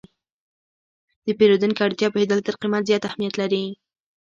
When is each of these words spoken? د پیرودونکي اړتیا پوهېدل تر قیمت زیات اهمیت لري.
د 1.25 1.27
پیرودونکي 1.37 1.81
اړتیا 1.83 2.07
پوهېدل 2.13 2.39
تر 2.47 2.55
قیمت 2.61 2.83
زیات 2.89 3.03
اهمیت 3.05 3.33
لري. 3.41 3.63